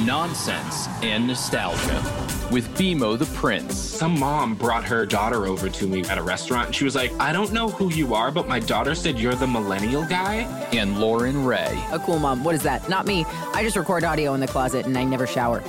[0.00, 3.76] nonsense, and nostalgia with BMO the Prince.
[3.76, 7.12] Some mom brought her daughter over to me at a restaurant and she was like,
[7.20, 10.42] I don't know who you are, but my daughter said you're the millennial guy.
[10.72, 11.84] And Loren Raye.
[11.92, 12.44] A cool mom.
[12.44, 12.88] What is that?
[12.88, 13.24] Not me.
[13.52, 15.62] I just record audio in the closet and I never shower.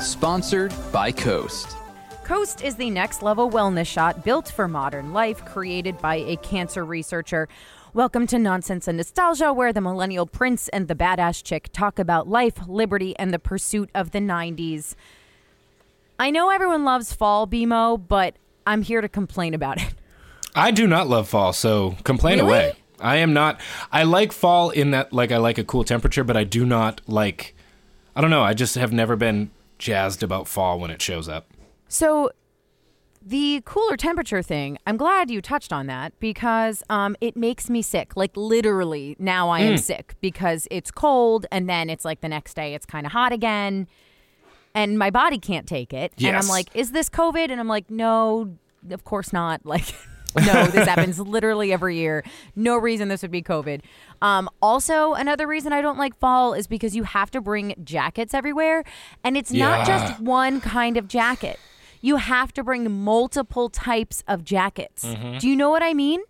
[0.00, 1.76] Sponsored by Coast.
[2.24, 6.84] Coast is the next level wellness shot built for modern life, created by a cancer
[6.84, 7.48] researcher.
[7.96, 12.28] Welcome to Nonsense and Nostalgia, where the millennial prince and the badass chick talk about
[12.28, 14.94] life, liberty, and the pursuit of the 90s.
[16.18, 19.94] I know everyone loves fall, BMO, but I'm here to complain about it.
[20.54, 22.48] I do not love fall, so complain Really?
[22.50, 22.72] away.
[23.00, 23.58] I am not.
[23.90, 27.00] I like fall in that, like, I like a cool temperature, but I do not
[27.06, 27.56] like.
[28.14, 28.42] I don't know.
[28.42, 31.46] I just have never been jazzed about fall when it shows up.
[31.88, 32.30] So,
[33.26, 37.82] the cooler temperature thing, I'm glad you touched on that because um, it makes me
[37.82, 38.16] sick.
[38.16, 42.54] Like, literally, now I am sick because it's cold and then it's like the next
[42.54, 43.88] day it's kind of hot again
[44.76, 46.12] and my body can't take it.
[46.18, 46.28] Yes.
[46.28, 47.50] And I'm like, is this COVID?
[47.50, 48.56] And I'm like, no,
[48.90, 49.62] of course not.
[50.36, 52.22] Like, no, this happens literally every year.
[52.54, 53.80] No reason this would be COVID.
[54.20, 58.34] Um, also, another reason I don't like fall is because you have to bring jackets
[58.34, 58.84] everywhere,
[59.24, 61.58] and it's not just one kind of jacket.
[62.06, 65.04] You have to bring multiple types of jackets.
[65.04, 65.38] Mm-hmm.
[65.38, 66.20] Do you know what I mean?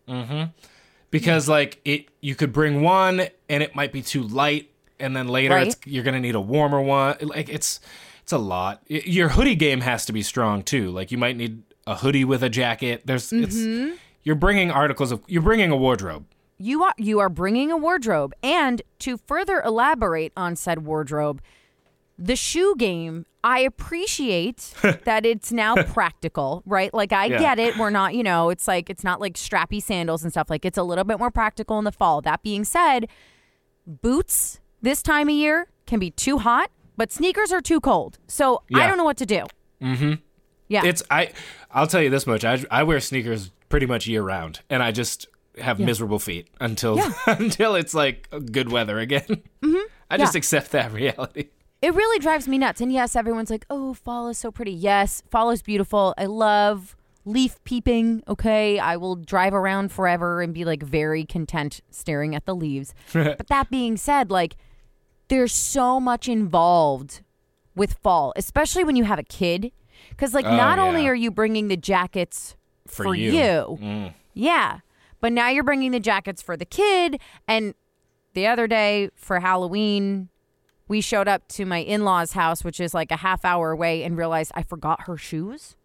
[1.10, 5.28] because like it you could bring one and it might be too light and then
[5.28, 5.68] later Right.
[5.68, 7.80] it's, you're gonna need a warmer one like it's
[8.22, 11.62] it's a lot your hoodie game has to be strong too like you might need
[11.86, 13.44] a hoodie with a jacket there's Mm-hmm.
[13.90, 16.24] it's you're bringing articles of you're bringing a wardrobe
[16.58, 21.40] You are you are bringing a wardrobe, and to further elaborate on said wardrobe,
[22.18, 23.26] the shoe game.
[23.46, 26.92] I appreciate that it's now practical, right?
[26.92, 27.38] Like I Yeah.
[27.38, 27.76] get it.
[27.76, 30.50] We're not, you know, it's like it's not like strappy sandals and stuff.
[30.50, 32.20] Like it's a little bit more practical in the fall.
[32.22, 33.08] That being said,
[33.86, 38.18] boots this time of year can be too hot, but sneakers are too cold.
[38.26, 39.44] So I don't know what to do.
[39.82, 40.14] Mm-hmm.
[40.68, 40.84] Yeah.
[40.84, 41.30] it's i
[41.70, 44.90] i'll tell you this much i, I wear sneakers pretty much year round and i
[44.90, 45.28] just
[45.60, 46.98] have miserable feet until
[47.28, 49.42] until it's like good weather again
[50.10, 51.50] i just accept that reality
[51.86, 52.80] It really drives me nuts.
[52.80, 54.72] And yes, everyone's like, oh, fall is so pretty.
[54.72, 56.14] Yes, fall is beautiful.
[56.18, 58.24] I love leaf peeping.
[58.26, 58.80] Okay.
[58.80, 62.92] I will drive around forever and be like very content staring at the leaves.
[63.12, 64.56] but that being said, like,
[65.28, 67.22] there's so much involved
[67.76, 69.70] with fall, especially when you have a kid.
[70.10, 72.56] Because, like, Oh, not only are you bringing the jackets
[72.88, 73.30] For for, you.
[73.30, 74.14] you, Mm.
[74.34, 74.80] yeah,
[75.20, 77.20] but now you're bringing the jackets for the kid.
[77.46, 77.74] And
[78.34, 80.30] the other day for Halloween,
[80.88, 84.02] we showed up to my in law's house, which is like a half hour away,
[84.02, 85.76] and realized I forgot her shoes.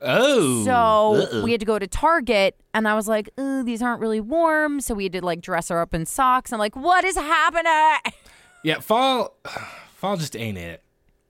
[0.00, 4.00] oh So we had to go to Target, and I was like, Ooh, these aren't
[4.00, 4.80] really warm.
[4.80, 6.52] So we had to like dress her up in socks.
[6.52, 8.14] I'm like, what is happening?
[8.62, 9.36] yeah fall
[9.94, 10.82] fall just ain't it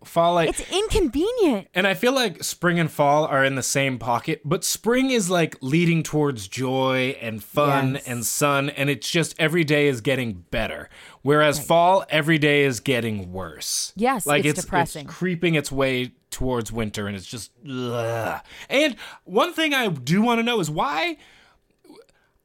[0.04, 1.68] fall like It's inconvenient.
[1.74, 5.28] And I feel like spring and fall are in the same pocket, but spring is
[5.30, 8.08] like leading towards joy and fun Yes.
[8.08, 10.88] and sun, and it's just every day is getting better.
[11.22, 13.92] Whereas fall, every day is getting worse.
[13.96, 15.06] Yes, like it's depressing.
[15.06, 17.50] creeping its way towards winter, and it's just.
[17.68, 18.40] Ugh.
[18.70, 21.16] And one thing I do want to know is why.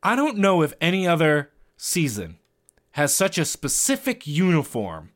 [0.04, 2.38] I don't know if any other season
[2.92, 5.12] has such a specific uniform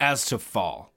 [0.00, 0.92] as to fall.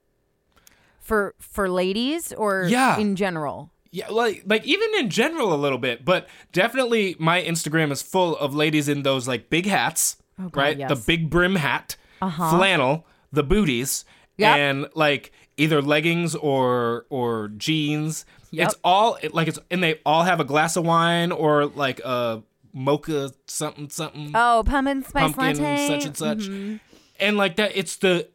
[1.08, 2.98] For for ladies or Yeah.
[2.98, 3.70] in general.
[3.90, 8.36] Yeah, like like even in general a little bit, but definitely my Instagram is full
[8.36, 10.78] of ladies in those like big hats, Oh, God, right?
[10.78, 10.90] yes.
[10.90, 12.50] The big brim hat, Uh-huh.
[12.50, 14.04] flannel, the booties,
[14.36, 14.56] Yep.
[14.58, 18.26] and like either leggings or or jeans.
[18.50, 18.66] Yep.
[18.68, 22.00] It's all it, like it's and they all have a glass of wine or like
[22.04, 22.42] a
[22.74, 25.86] mocha something something Oh, pumpkin spice pumpkin latte.
[25.88, 26.38] such and such.
[26.40, 26.76] Mm-hmm.
[27.20, 28.28] And like that it's the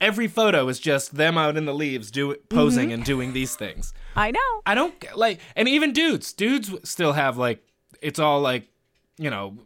[0.00, 2.56] every photo is just them out in the leaves do Mm-hmm.
[2.56, 3.92] posing and doing these things.
[4.16, 4.62] I know.
[4.66, 7.62] I don't like, and even dudes, dudes still have like,
[8.00, 8.68] it's all like,
[9.16, 9.56] you know,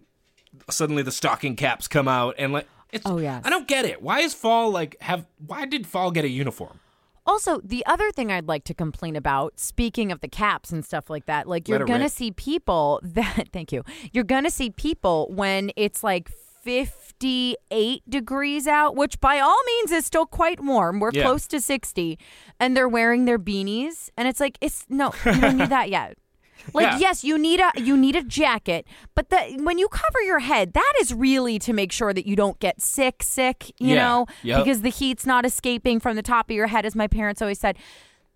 [0.70, 3.06] suddenly the stocking caps come out and like, it's.
[3.06, 3.41] Oh, yeah.
[3.44, 4.03] I don't get it.
[4.03, 5.25] Why is fall like have?
[5.47, 6.78] Why did fall get a uniform?
[7.25, 11.08] Also, the other thing I'd like to complain about, speaking of the caps and stuff
[11.08, 14.70] like that, like you're going to see people that, thank you, you're going to see
[14.70, 16.31] people when it's like
[16.62, 21.00] 58 degrees out, which by all means is still quite warm.
[21.00, 21.23] We're Yeah.
[21.25, 22.19] close to 60,
[22.61, 24.11] and they're wearing their beanies.
[24.17, 26.17] And it's like, it's no, you don't need that yet.
[26.75, 26.99] Like Yeah.
[26.99, 28.87] yes, you need a you need a jacket,
[29.17, 32.37] but the when you cover your head, that is really to make sure that you
[32.37, 34.03] don't get sick, sick, you Yeah.
[34.05, 34.59] know, Yep.
[34.64, 37.59] because the heat's not escaping from the top of your head, as my parents always
[37.59, 37.76] said.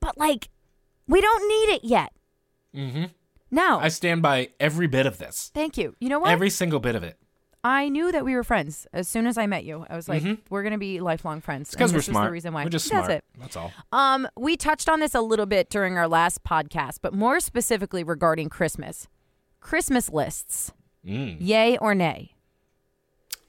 [0.01, 0.49] But like,
[1.07, 2.11] we don't need it yet.
[2.75, 3.05] Mm-hmm.
[3.53, 5.53] No, I stand by every bit of this.
[5.55, 5.95] thank you.
[6.01, 6.31] You know what?
[6.33, 7.17] Every single bit of it.
[7.69, 9.85] I knew that we were friends as soon as I met you.
[9.91, 11.73] I was like, we're gonna be lifelong friends.
[11.73, 12.29] Because and we're this is smart.
[12.29, 12.63] the reason why.
[12.63, 13.11] We're just That's smart.
[13.11, 13.25] it.
[13.41, 13.73] That's all.
[13.91, 18.05] Um, we touched on this a little bit during our last podcast, but more specifically
[18.05, 19.09] regarding Christmas.
[19.59, 20.73] Christmas lists.
[21.05, 21.39] Mm.
[21.41, 22.37] Yay or nay?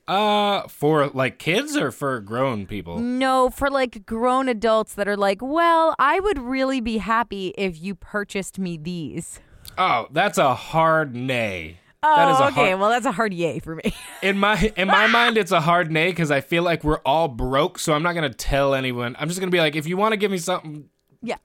[0.08, 2.98] Uh, for like kids or for grown people?
[2.98, 7.80] No, for like grown adults that are like, well, I would really be happy if
[7.80, 9.40] you purchased me these.
[9.78, 11.82] Oh, that's a hard nay.
[12.04, 12.70] Oh, that is oh, a okay.
[12.70, 13.94] hard, Well, that's a hard yay for me.
[14.22, 17.28] in my in my mind it's a hard nay because I feel like we're all
[17.28, 19.16] broke, so I'm not gonna tell anyone.
[19.20, 20.90] I'm just gonna be like, if you want to give me something,
[21.24, 21.38] yeah.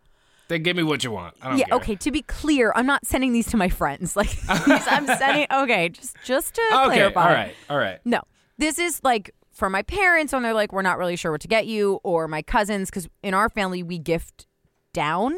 [0.49, 1.35] then give me what you want.
[1.41, 1.77] I don't Yeah, care.
[1.79, 1.97] okay.
[1.97, 4.15] To be clear, I'm not sending these to my friends.
[4.17, 7.23] Like these I'm sending okay, just just to Okay, clarify.
[7.29, 7.99] all right, all right.
[8.05, 8.21] No.
[8.59, 11.49] This is like for my parents when they're like, we're not really sure what to
[11.49, 14.47] get you, or my cousins, because in our family we gift
[14.93, 15.35] down.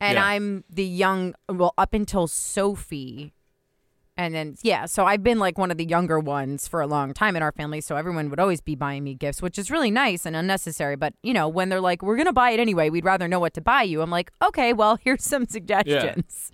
[0.00, 0.24] And Yeah.
[0.24, 3.33] I'm the young well, up until Sophie.
[4.16, 7.14] And then yeah, so I've been like one of the younger ones for a long
[7.14, 9.90] time in our family, so everyone would always be buying me gifts, which is really
[9.90, 10.94] nice and unnecessary.
[10.94, 13.54] But you know, when they're like, "We're gonna buy it anyway," we'd rather know what
[13.54, 14.02] to buy you.
[14.02, 16.52] I'm like, okay, well, here's some suggestions.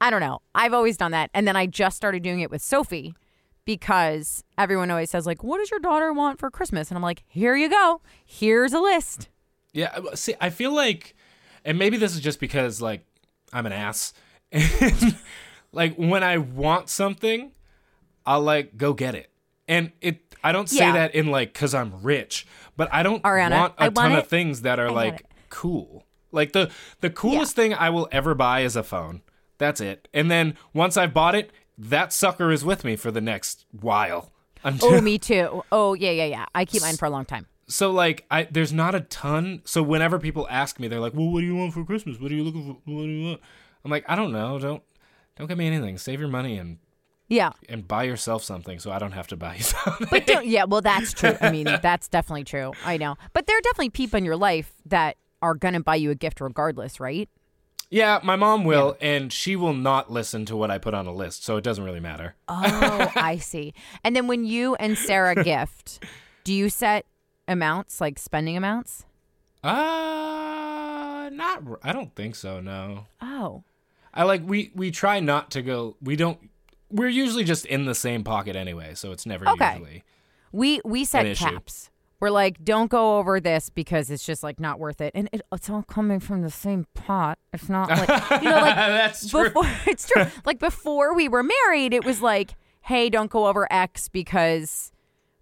[0.00, 0.40] I don't know.
[0.54, 3.14] I've always done that, and then I just started doing it with Sophie
[3.64, 7.24] because everyone always says like, "What does your daughter want for Christmas?" And I'm like,
[7.26, 8.00] "Here you go.
[8.24, 9.28] Here's a list."
[9.72, 11.16] Yeah, see, I feel like,
[11.64, 13.04] and maybe this is just because like
[13.52, 14.12] I'm an ass.
[15.76, 17.52] Like when I want something,
[18.24, 19.30] I'll like go get it,
[19.68, 20.22] and it.
[20.42, 20.92] I don't say Yeah.
[20.92, 22.46] that in like because I'm rich,
[22.76, 25.26] but I don't Ariana, want a I ton want of things that are want like
[25.50, 26.04] cool.
[26.32, 26.70] Like the
[27.00, 29.22] the coolest thing I will ever buy is a phone.
[29.58, 30.08] That's it.
[30.12, 34.32] And then once I've bought it, that sucker is with me for the next while.
[34.64, 35.62] Until, Oh, me too.
[35.72, 36.44] Oh, yeah, yeah, yeah.
[36.54, 37.46] I keep mine for a long time.
[37.68, 39.62] so like I there's not a ton.
[39.64, 42.20] So whenever people ask me, they're like, "Well, what do you want for Christmas?
[42.20, 42.72] What are you looking for?
[42.92, 43.40] What do you want?"
[43.84, 44.58] I'm like, "I don't know.
[44.58, 44.82] Don't
[45.36, 45.98] don't get me anything.
[45.98, 46.78] Save your money and
[47.28, 47.52] Yeah.
[47.68, 50.64] and buy yourself something, so I don't have to buy you something." But don't, yeah,
[50.64, 51.36] well, that's true.
[51.40, 52.72] I mean, that's definitely true.
[52.84, 53.16] I know.
[53.32, 56.14] But there are definitely people in your life that are going to buy you a
[56.14, 57.28] gift regardless, right?
[57.88, 61.12] yeah, my mom will, and she will not listen to what I put on a
[61.12, 62.34] list, so it doesn't really matter.
[62.48, 63.74] Oh, I see.
[64.02, 66.02] And then when you and Sarah gift,
[66.42, 67.06] do you set
[67.46, 69.04] amounts, like spending amounts?
[69.62, 71.62] Uh, not.
[71.82, 72.60] I don't think so.
[72.60, 73.06] No.
[73.20, 73.62] Oh.
[74.16, 75.96] I like we we try not to go.
[76.00, 76.38] We don't.
[76.90, 79.72] We're usually just in the same pocket anyway, so it's never Okay.
[79.74, 80.04] usually.
[80.52, 81.90] We we set caps.
[82.18, 85.42] We're like, don't go over this because it's just like not worth it, and it,
[85.52, 87.38] it's all coming from the same pot.
[87.52, 88.08] It's not like
[88.42, 89.44] you know, like That's true.
[89.50, 90.24] before it's true.
[90.46, 94.92] Like before we were married, it was like, hey, don't go over X because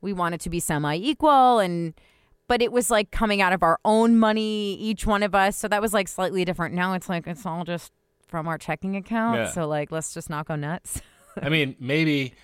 [0.01, 1.95] we want it to be semi equal and
[2.49, 5.57] but it was like coming out of our own money, each one of us.
[5.57, 6.75] So that was like slightly different.
[6.75, 7.93] Now it's like it's all just
[8.35, 9.37] from our checking account.
[9.37, 9.51] Yeah.
[9.53, 11.01] So like let's just not go nuts.
[11.41, 12.35] I mean, maybe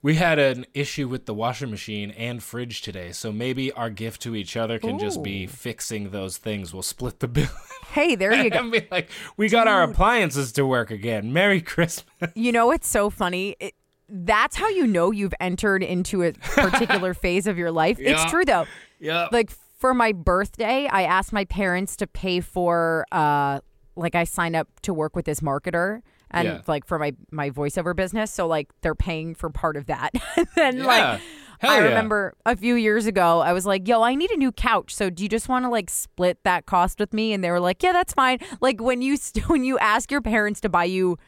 [0.00, 4.22] we had an issue with the washing machine and fridge today, so maybe our gift
[4.22, 6.72] to each other can just be fixing those things.
[6.72, 7.50] We'll split the bill
[7.92, 8.58] hey, there you go.
[8.60, 11.30] and be like, "We got our appliances to work again.
[11.30, 13.54] Merry Christmas." You know what's so funny?
[13.60, 13.74] It,
[14.08, 17.98] that's how you know you've entered into a particular phase of your life.
[17.98, 18.12] Yeah.
[18.12, 18.64] It's true though.
[18.98, 19.28] yeah.
[19.30, 23.60] like for my birthday, I asked my parents to pay for uh
[23.96, 26.00] like I sign up to work with this marketer
[26.30, 26.60] and Yeah.
[26.66, 30.10] like for my my voiceover business, so like they're paying for part of that.
[30.36, 30.86] and then Yeah.
[30.86, 31.20] like
[31.60, 31.84] Hell I yeah.
[31.84, 34.92] remember a few years ago, I was like, "Yo, I need a new couch.
[34.92, 37.60] So do you just want to like split that cost with me?" And they were
[37.60, 40.84] like, "Yeah, that's fine." Like when you st- when you ask your parents to buy
[40.84, 41.18] you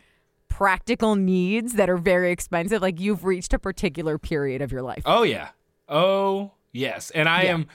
[0.48, 5.02] practical needs that are very expensive, like you've reached a particular period of your life.
[5.06, 5.50] Oh yeah.
[5.88, 7.10] Oh yes.
[7.10, 7.66] And I am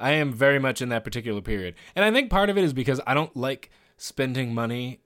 [0.00, 1.74] I am very much in that particular period.
[1.96, 3.70] And I think part of it is because I don't like
[4.04, 5.00] spending money.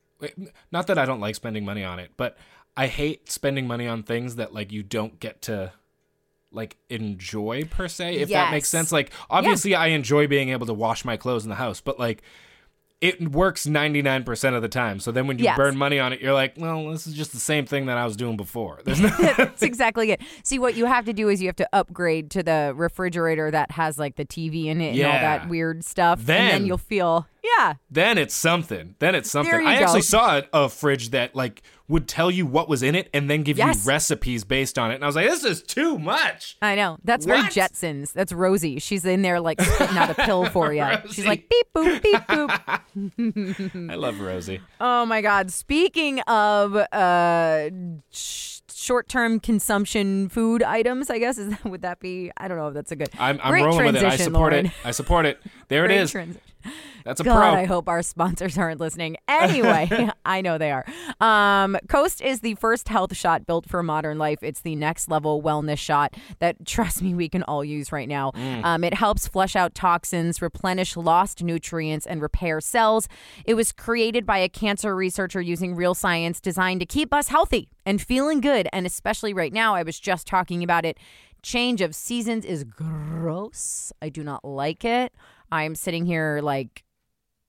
[0.72, 2.36] Not that I don't like spending money on it, but
[2.76, 5.72] I hate spending money on things that like you don't get to
[6.50, 8.90] like enjoy per se if that makes sense.
[8.90, 12.22] Like obviously I enjoy being able to wash my clothes in the house, but like
[13.00, 14.98] it works 99% of the time.
[14.98, 15.56] So then when you Yes.
[15.56, 18.04] burn money on it, you're like, well, this is just the same thing that I
[18.04, 18.80] was doing before.
[18.84, 20.20] There's no That's exactly it.
[20.42, 23.70] See, what you have to do is you have to upgrade to the refrigerator that
[23.70, 26.18] has like the TV in it and all that weird stuff.
[26.18, 27.28] and Then- then you'll feel,
[27.58, 28.94] yeah, then it's something.
[28.98, 29.66] Then it's something.
[29.66, 33.08] I actually saw a, a fridge that like would tell you what was in it
[33.14, 33.84] and then give Yes.
[33.84, 34.96] you recipes based on it.
[34.96, 36.58] And I was like, this is too much.
[36.60, 36.98] I know.
[37.02, 37.52] That's very What?
[37.52, 38.12] Jetsons.
[38.12, 38.78] That's Rosie.
[38.78, 40.84] She's in there like spitting out a pill for you.
[41.10, 43.90] She's like beep boop beep boop.
[43.90, 44.60] I love Rosie.
[44.80, 45.50] Oh my God.
[45.50, 47.70] Speaking of uh,
[48.10, 52.30] sh- short-term consumption food items, I guess is that, would that be?
[52.36, 53.08] I don't know if that's a good.
[53.18, 54.04] I'm, I'm rolling with it.
[54.04, 54.66] I support Loren.
[54.66, 54.72] it.
[54.84, 55.40] I support it.
[55.68, 56.14] There it is.
[57.04, 57.60] That's a God, pro.
[57.60, 59.16] I hope our sponsors aren't listening.
[59.28, 59.88] Anyway,
[60.24, 60.84] I know they are.
[61.20, 64.38] Um, Coast is the first health shot built for modern life.
[64.42, 68.32] It's the next level wellness shot that, trust me, we can all use right now.
[68.34, 73.08] Um, it helps flush out toxins, replenish lost nutrients, and repair cells.
[73.44, 77.68] It was created by a cancer researcher using real science designed to keep us healthy
[77.86, 78.68] and feeling good.
[78.72, 80.98] And especially right now, I was just talking about it.
[81.42, 83.92] Change of seasons is gross.
[84.02, 85.12] I do not like it.
[85.50, 86.84] I'm sitting here like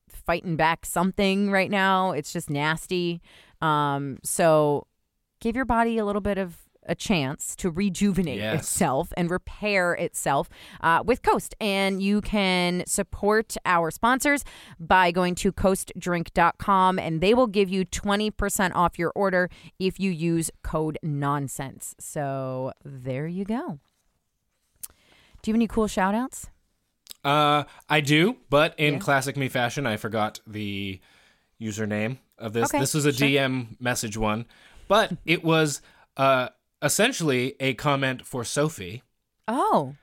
[0.10, 2.12] fighting back something right now.
[2.12, 3.22] It's just nasty.
[3.62, 4.88] Um, so
[5.42, 8.62] give your body a little bit of a chance to rejuvenate Yes.
[8.62, 10.50] itself and repair itself
[10.82, 11.54] uh, with Coast.
[11.62, 14.44] And you can support our sponsors
[14.80, 20.10] by going to coastdrink.com and they will give you 20% off your order if you
[20.10, 21.96] use code nonsense.
[22.00, 23.80] So there you go.
[25.42, 26.48] Do you have any cool shout outs?
[27.24, 29.00] Uh, I do, but in Yeah.
[29.00, 31.00] classic me fashion, I forgot the
[31.62, 32.70] username of this.
[32.70, 33.28] Okay, this was a sure.
[33.28, 34.46] DM message one,
[34.88, 35.82] but it was
[36.18, 36.50] uh
[36.82, 39.04] essentially a comment for Sophie
[39.48, 39.96] Oh.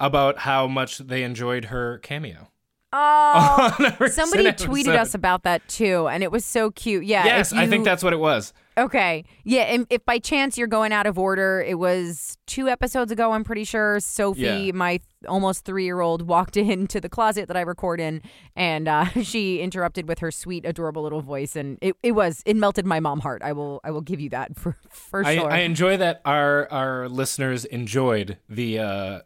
[0.00, 2.50] about how much they enjoyed her cameo.
[2.96, 3.74] Oh.
[3.78, 7.04] on a recent Somebody tweeted us about that too, and it was so cute.
[7.04, 7.24] Yeah.
[7.24, 8.52] Yes, if I think that's what it was.
[8.78, 9.24] okay.
[9.42, 13.32] Yeah, and if by chance you're going out of order, it was two episodes ago.
[13.32, 14.72] I'm pretty sure Sophie, Yeah.
[14.72, 18.22] my almost three year old, walked into the closet that I record in,
[18.54, 22.54] and uh, she interrupted with her sweet, adorable little voice, and it, it was it
[22.56, 23.42] melted my mom heart.
[23.42, 25.50] I will I will give you that for for I, sure.
[25.50, 29.20] I enjoy that our our listeners enjoyed the uh,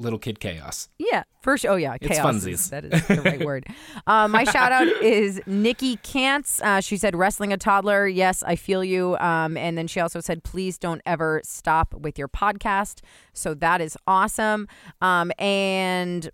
[0.00, 0.88] little kid chaos.
[0.98, 1.64] Yeah, first.
[1.66, 1.96] Oh, yeah.
[2.00, 2.52] It's chaos funsies.
[2.52, 3.66] is- that is the right word.
[4.06, 6.60] Um, my shout out is Nikki Kantz.
[6.62, 8.06] Uh, she said, wrestling a toddler.
[8.08, 9.16] Yes, I feel you.
[9.18, 13.00] Um, and then she also said, please don't ever stop with your podcast.
[13.32, 14.66] So that is awesome.
[15.00, 16.30] Um, and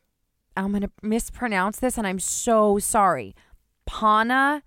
[0.57, 3.35] I'm going to mispronounce this, and I'm so sorry.
[3.85, 4.63] Pana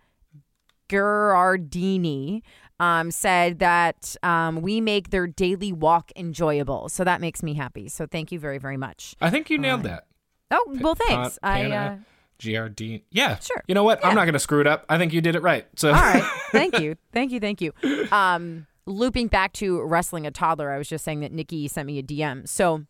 [0.89, 2.41] Gerardini
[2.79, 6.89] um, said that um, we make their daily walk enjoyable.
[6.89, 7.89] So that makes me happy.
[7.89, 9.15] So thank you very, very much.
[9.19, 10.07] I think you nailed that.
[10.51, 11.37] Oh, well, thanks.
[11.43, 11.97] Pan- I, uh,
[12.39, 13.03] GRD.
[13.11, 13.37] Yeah.
[13.39, 13.63] Sure.
[13.67, 13.99] You know what?
[14.01, 14.07] Yeah.
[14.07, 14.85] I'm not going to screw it up.
[14.89, 15.67] I think you did it right.
[15.75, 16.23] So all right.
[16.51, 16.95] Thank you.
[17.11, 17.39] Thank you.
[17.39, 17.73] Thank you.
[18.11, 21.99] Um, looping back to wrestling a toddler, I was just saying that Nikki sent me
[21.99, 22.47] a DM.
[22.47, 22.85] So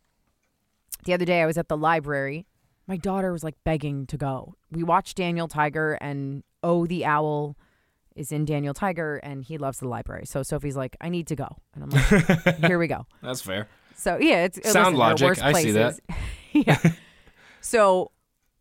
[1.04, 2.46] the other day I was at the library.
[2.86, 4.54] My daughter was like begging to go.
[4.70, 7.56] We watched Daniel Tiger and Oh the Owl
[8.16, 10.26] is in Daniel Tiger and he loves the library.
[10.26, 11.56] So Sophie's like, I need to go.
[11.74, 13.06] And I'm like, here we go.
[13.22, 13.68] that's fair.
[13.96, 15.42] So yeah, it's uh, Sound listen, logic.
[15.42, 16.00] I see places.
[16.52, 16.78] yeah.
[17.60, 18.10] So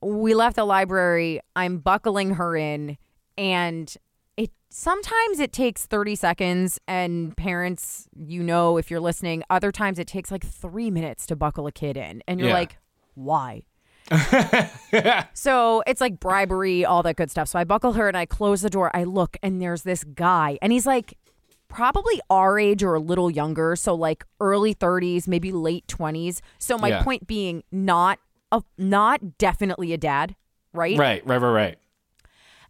[0.02, 1.40] we left the library.
[1.56, 2.98] I'm buckling her in,
[3.38, 3.94] and
[4.38, 6.80] it sometimes it takes 30 seconds.
[6.88, 11.36] And parents, you know, if you're listening, other times it takes like three minutes to
[11.36, 12.56] buckle a kid in, and you're Yeah.
[12.56, 12.78] like,
[13.16, 13.64] why?
[15.34, 17.48] So it's like bribery, all that good stuff.
[17.48, 18.90] So I buckle her and I close the door.
[18.96, 21.14] I look and there's this guy, and he's like
[21.68, 23.76] probably our age or a little younger.
[23.76, 26.42] So like early 30s, maybe late 20s.
[26.58, 27.04] So my Yeah.
[27.04, 28.20] point being, not
[28.52, 30.36] a, not definitely a dad,
[30.74, 30.98] right?
[30.98, 31.78] Right, right, right, right.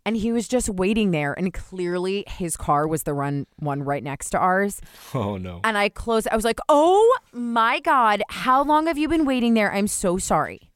[0.06, 4.04] And he was just waiting there, and clearly his car was the run one right
[4.04, 4.82] next to ours.
[5.14, 5.60] Oh no.
[5.64, 6.28] And I closed.
[6.32, 9.72] I was like, "Oh my god, how long have you been waiting there?
[9.74, 10.69] I'm so sorry."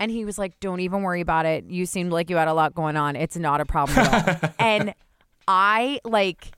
[0.00, 1.64] And he was like, "Don't even worry about it.
[1.68, 3.14] You seemed like you had a lot going on.
[3.14, 4.94] It's not a problem at all." and
[5.46, 6.52] I like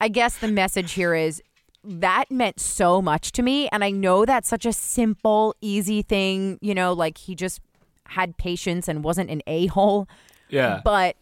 [0.00, 1.42] I guess the message here is
[1.84, 6.58] that meant so much to me and I know that's such a simple, easy thing,
[6.62, 7.60] you know, like he just
[8.06, 10.06] had patience and wasn't an a-hole
[10.48, 10.80] Yeah.
[10.84, 11.16] but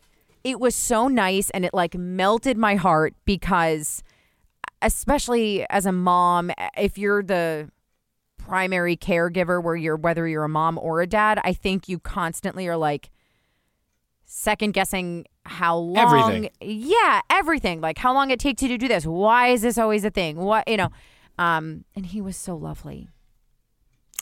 [0.45, 4.03] it was so nice and it like melted my heart because
[4.83, 7.71] especially as a mom if you're the
[8.51, 12.67] primary caregiver where you're whether you're a mom or a dad i think you constantly
[12.67, 13.11] are like
[14.25, 16.51] second guessing how long Everything.
[16.61, 17.81] yeah everything.
[17.81, 19.05] Like how long it takes you to do this?
[19.05, 20.37] Why is this always a thing?
[20.37, 20.91] What you know
[21.39, 23.09] um and he was so lovely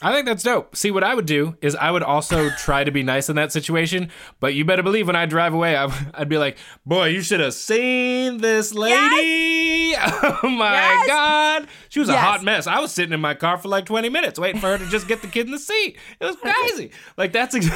[0.01, 0.77] I think that's dope.
[0.77, 3.51] See, what I would do is I would also try to be nice in that
[3.51, 7.21] situation, but you better believe when I drive away, I, I'd be like, boy, you
[7.21, 9.67] should have seen this lady.
[10.41, 11.07] Oh my Yes.
[11.07, 11.67] God.
[11.89, 12.67] She was a hot mess.
[12.67, 15.07] I was sitting in my car for like 20 minutes waiting for her to just
[15.07, 15.97] get the kid in the seat.
[16.21, 16.91] It was crazy.
[17.17, 17.67] Like, that's, ex-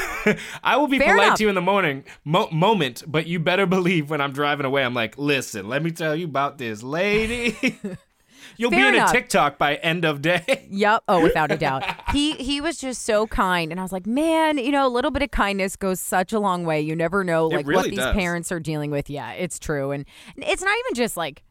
[0.63, 1.37] I will be Fair polite enough.
[1.39, 4.85] to you in the morning mo- moment, but you better believe when I'm driving away,
[4.85, 7.57] I'm like, listen, let me tell you about this lady.
[8.57, 9.09] You'll Fair be in enough.
[9.09, 10.67] a TikTok by end of day.
[10.73, 11.03] Yep.
[11.07, 11.83] Oh, without a doubt.
[12.11, 15.11] He he was just so kind, and I was like, man, you know, a little
[15.11, 16.81] bit of kindness goes such a long way.
[16.81, 18.15] You never know, like what these does.
[18.15, 19.09] parents are dealing with.
[19.09, 20.05] Yeah, it's true, and
[20.37, 21.43] it's not even just like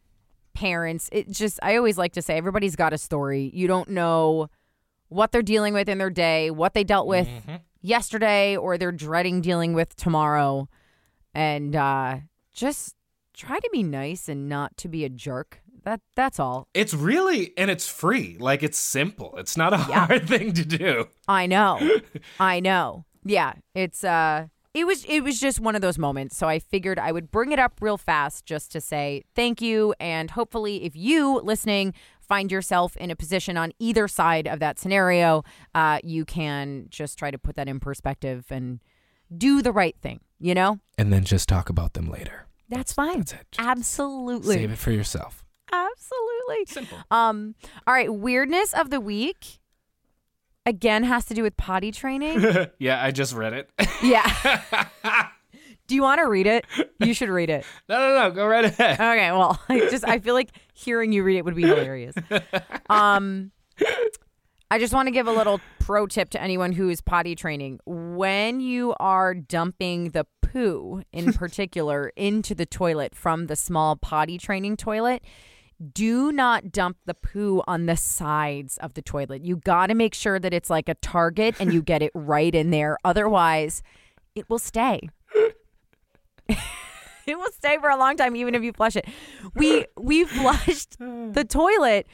[0.54, 1.08] parents.
[1.12, 3.50] It just I always like to say everybody's got a story.
[3.54, 4.48] You don't know
[5.08, 7.28] what they're dealing with in their day, what they dealt with
[7.80, 10.68] yesterday or they're dreading dealing with tomorrow.
[11.34, 12.18] And uh,
[12.52, 12.94] just
[13.34, 15.60] try to be nice and not to be a jerk.
[15.84, 16.68] That that's all.
[16.74, 18.36] It's really and it's free.
[18.38, 19.34] Like it's simple.
[19.36, 20.06] It's not a Yeah.
[20.06, 21.08] hard thing to do.
[21.26, 21.80] I know.
[22.40, 23.04] I know.
[23.24, 26.36] Yeah, it's uh it was it was just one of those moments.
[26.36, 29.92] So I figured I would bring it up real fast just to say thank you
[29.98, 34.78] and hopefully if you listening find yourself in a position on either side of that
[34.78, 35.42] scenario,
[35.74, 38.80] uh you can just try to put that in perspective and
[39.36, 40.78] do the right thing, you know?
[40.96, 42.46] And then just talk about them later.
[42.72, 43.18] That's fine.
[43.18, 43.46] That's it.
[43.52, 44.54] Just Absolutely.
[44.56, 45.44] Save it for yourself.
[45.72, 46.66] Absolutely.
[46.66, 46.98] Simple.
[47.10, 47.54] Um
[47.86, 49.60] all right, weirdness of the week
[50.66, 52.66] again has to do with potty training.
[52.78, 53.70] yeah, I just read it.
[54.02, 54.26] Yeah.
[55.88, 56.64] Do you want to read it?
[57.00, 57.66] You should read it.
[57.88, 58.30] no, no, no.
[58.30, 58.94] Go right ahead.
[58.94, 62.14] Okay, well, I just I feel like hearing you read it would be hilarious.
[62.88, 63.50] Um
[64.72, 67.78] I just want to give a little pro tip to anyone who is potty training.
[67.84, 74.38] When you are dumping the poo in particular into the toilet from the small potty
[74.38, 75.22] training toilet,
[75.92, 79.44] do not dump the poo on the sides of the toilet.
[79.44, 82.54] You got to make sure that it's like a target and you get it right
[82.54, 82.96] in there.
[83.04, 83.82] Otherwise,
[84.34, 85.10] it will stay.
[86.48, 86.56] it
[87.26, 89.06] will stay for a long time even if you flush it.
[89.54, 92.06] We we flushed the toilet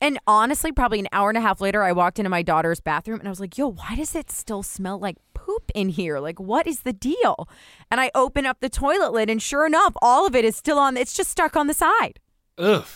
[0.00, 3.18] and honestly probably an hour and a half later I walked into my daughter's bathroom
[3.20, 6.18] and I was like, "Yo, why does it still smell like poop in here?
[6.18, 7.48] Like what is the deal?"
[7.90, 10.78] And I open up the toilet lid and sure enough, all of it is still
[10.78, 12.20] on it's just stuck on the side.
[12.58, 12.86] Ugh.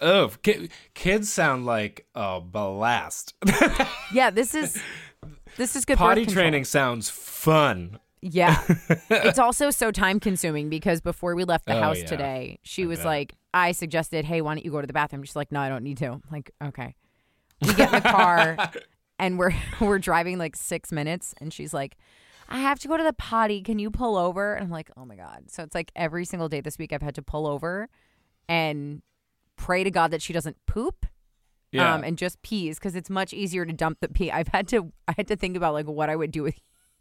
[0.00, 0.38] Ugh.
[0.42, 3.34] Ki- kids sound like a blast.
[4.12, 4.80] Yeah, this is
[5.56, 7.98] this is good Potty training sounds fun.
[8.24, 8.62] Yeah.
[9.10, 12.06] it's also so time consuming because before we left the Oh, house yeah.
[12.06, 13.06] today, she I was bet.
[13.06, 15.22] like, I suggested, hey, why don't you go to the bathroom?
[15.24, 16.06] She's like, no, I don't need to.
[16.06, 16.94] I'm like, okay.
[17.60, 18.56] We get in the car
[19.18, 21.96] and we're we're driving like six minutes and she's like,
[22.48, 23.62] I have to go to the potty.
[23.62, 24.54] Can you pull over?
[24.54, 25.44] And I'm like, oh my God.
[25.48, 27.88] So it's like every single day this week I've had to pull over
[28.48, 29.02] and
[29.56, 31.06] pray to God that she doesn't poop
[31.72, 31.94] Yeah.
[31.94, 34.30] um, and just pees because it's much easier to dump the pee.
[34.30, 36.56] I've had to I had to think about like what I would do with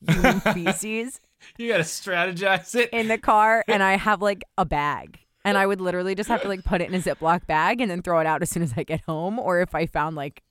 [0.07, 1.19] human feces
[1.57, 2.89] you got to strategize it.
[2.91, 6.42] in the car, and I have like a bag, and I would literally just have
[6.44, 8.63] to like put it in a Ziploc bag and then throw it out as soon
[8.63, 10.44] as I get home, or if I found like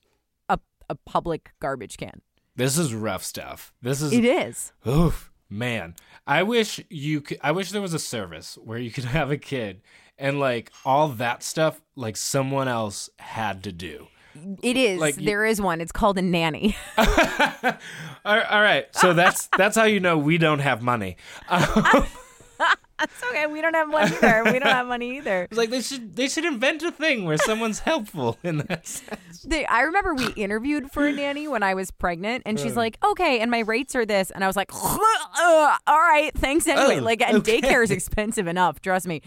[0.48, 2.22] a a public garbage can.
[2.54, 3.72] This is rough stuff.
[3.80, 4.72] This is It is.
[4.86, 5.94] Oof, man.
[6.26, 9.38] I wish you could I wish there was a service where you could have a
[9.38, 9.80] kid
[10.18, 14.08] and like all that stuff like someone else had to do.
[14.62, 15.00] It is.
[15.00, 15.80] Like there is one.
[15.80, 16.76] It's called a nanny.
[16.98, 17.76] all right,
[18.24, 18.86] all right.
[18.94, 21.16] So that's that's how you know we don't have money.
[23.02, 23.46] That's okay.
[23.46, 24.44] We don't have money either.
[24.44, 25.48] We don't have money either.
[25.50, 29.42] It's like they should they should invent a thing where someone's helpful in that sense.
[29.42, 32.98] They, I remember we interviewed for a nanny when I was pregnant, and she's like,
[33.02, 37.00] "Okay," and my rates are this, and I was like, "Uh, "All right, thanks anyway."
[37.00, 37.60] Oh, like, and okay.
[37.60, 39.20] daycare is expensive enough, trust me.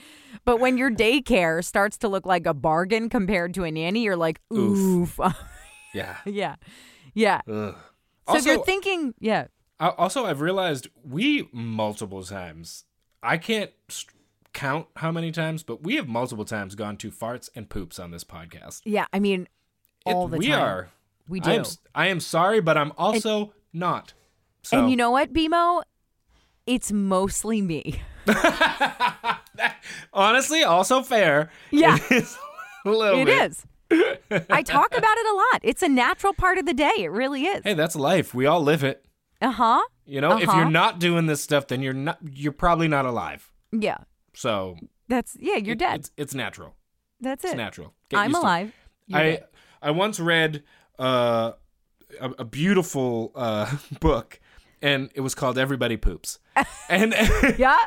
[0.45, 4.15] But when your daycare starts to look like a bargain compared to a nanny, you're
[4.15, 5.19] like, "Oof."
[5.93, 6.17] Yeah.
[6.25, 6.55] yeah,
[7.13, 7.39] yeah.
[7.49, 7.73] Ugh.
[8.27, 9.47] So if you're thinking, yeah,
[9.79, 12.85] also, I've realized we multiple times.
[13.25, 13.71] I can't
[14.53, 18.11] count how many times, but we have multiple times gone to farts and poops on
[18.11, 18.81] this podcast.
[18.85, 19.05] yeah.
[19.11, 19.47] I mean,
[20.05, 20.61] It- all the we time.
[20.61, 20.89] are.
[21.27, 21.69] We I am, do.
[21.95, 24.13] I am sorry, but I'm also not.
[24.61, 25.81] So And you know what, BMO?
[26.67, 28.01] It's mostly me.
[30.13, 31.49] honestly, also fair.
[31.71, 31.95] Yeah.
[31.95, 32.37] It is
[32.85, 33.65] a little It is.
[34.49, 35.61] I talk about it a lot.
[35.63, 36.91] It's a natural part of the day.
[36.99, 37.61] It really is.
[37.63, 38.33] Hey, that's life.
[38.33, 39.05] We all live it.
[39.41, 39.81] Uh huh.
[40.05, 40.59] You know, if Uh-huh.
[40.59, 42.19] you're not doing this stuff, then you're not.
[42.31, 43.51] You're probably not alive.
[43.71, 43.97] Yeah.
[44.33, 45.55] So That's yeah.
[45.57, 45.99] You're it- dead.
[46.01, 46.75] It's, it's natural.
[47.21, 47.57] That's It's it.
[47.57, 47.93] natural.
[48.09, 48.49] Get I'm used to it.
[48.49, 48.73] alive.
[49.13, 49.45] I dead.
[49.81, 50.63] I once read
[50.99, 51.53] uh,
[52.19, 54.39] a, a beautiful uh, book,
[54.81, 56.39] and it was called Everybody Poops,
[56.89, 57.13] and
[57.57, 57.77] Yeah,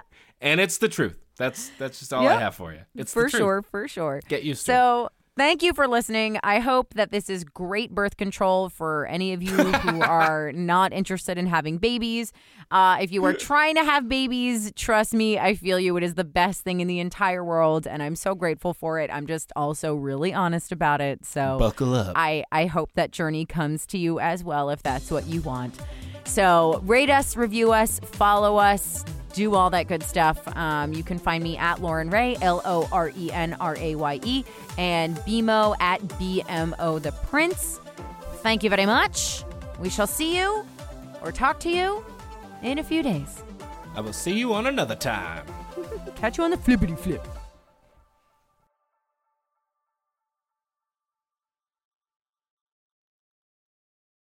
[0.40, 1.18] and it's the truth.
[1.36, 2.36] That's that's just all Yeah.
[2.36, 2.80] I have for you.
[2.96, 3.40] It's for the truth.
[3.40, 4.20] sure, for sure.
[4.28, 4.72] Get used to.
[4.72, 6.38] So, thank you for listening.
[6.42, 10.92] I hope that this is great birth control for any of you who are not
[10.92, 12.32] interested in having babies.
[12.70, 15.96] Uh, if you are trying to have babies, trust me, I feel you.
[15.96, 19.10] It is the best thing in the entire world, and I'm so grateful for it.
[19.10, 21.24] I'm just also really honest about it.
[21.24, 22.12] So, Buckle up.
[22.14, 25.78] I, I hope that journey comes to you as well if that's what you want.
[26.24, 29.02] So rate us, review us, follow us,
[29.38, 30.36] do all that good stuff.
[30.56, 33.94] Um, you can find me at Loren Raye, L O R E N R A
[33.94, 34.44] Y E,
[34.76, 37.78] and BMO at BMO the Prince.
[38.42, 39.44] Thank you very much.
[39.78, 40.66] We shall see you
[41.22, 42.04] or talk to you
[42.62, 43.42] in a few days.
[43.94, 45.46] I will see you on another time.
[46.16, 47.24] Catch you on the flippity flip.